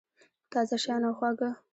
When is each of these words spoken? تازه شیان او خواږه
تازه 0.51 0.77
شیان 0.83 1.03
او 1.07 1.13
خواږه 1.17 1.49